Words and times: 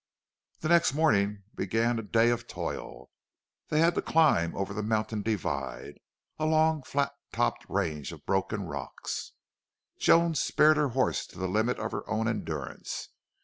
The 0.61 0.69
next 0.69 0.95
morning 0.95 1.43
began 1.53 1.99
a 1.99 2.01
day 2.01 2.31
of 2.31 2.47
toil. 2.47 3.11
They 3.69 3.81
had 3.81 3.93
to 3.93 4.01
climb 4.01 4.55
over 4.55 4.73
the 4.73 4.81
mountain 4.81 5.21
divide, 5.21 5.99
a 6.39 6.47
long, 6.47 6.81
flat 6.81 7.13
topped 7.31 7.67
range 7.69 8.11
of 8.11 8.25
broken 8.25 8.63
rocks. 8.63 9.33
Joan 9.99 10.33
spared 10.33 10.77
her 10.77 10.89
horse 10.97 11.27
to 11.27 11.37
the 11.37 11.47
limit 11.47 11.77
of 11.77 11.91
her 11.91 12.09
own 12.09 12.27
endurance. 12.27 13.09